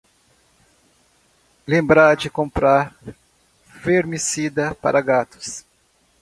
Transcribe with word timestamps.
Lembrar 1.67 2.17
de 2.17 2.27
comprar 2.27 2.97
vermicida 3.83 4.73
para 4.73 4.99
gatos 4.99 5.63